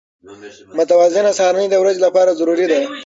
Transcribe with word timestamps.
متوازنه 0.77 1.31
سهارنۍ 1.37 1.67
د 1.71 1.75
ورځې 1.83 1.99
لپاره 2.07 2.37
ضروري 2.39 2.65
ده. 2.71 2.79